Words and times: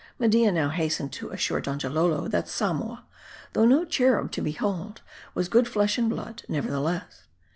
Media 0.17 0.51
now 0.51 0.69
hastened 0.69 1.13
to 1.13 1.29
assure 1.29 1.61
Donjalolo, 1.61 2.27
that 2.27 2.49
Samoa, 2.49 3.05
though 3.53 3.65
no 3.65 3.85
cherub 3.85 4.31
to 4.31 4.41
behold, 4.41 5.01
was 5.35 5.47
good 5.47 5.67
flesh 5.67 5.95
and 5.99 6.09
blood, 6.09 6.41
nevertheless. 6.49 7.25